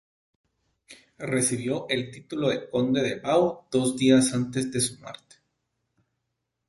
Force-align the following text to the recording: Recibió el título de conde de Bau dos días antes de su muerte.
Recibió 1.19 1.87
el 1.87 2.09
título 2.09 2.49
de 2.49 2.67
conde 2.71 3.03
de 3.03 3.19
Bau 3.19 3.67
dos 3.69 3.95
días 3.97 4.33
antes 4.33 4.71
de 4.71 4.81
su 4.81 4.97
muerte. 4.97 5.35